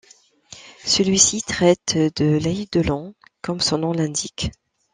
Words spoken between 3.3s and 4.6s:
comme son nom l'indique.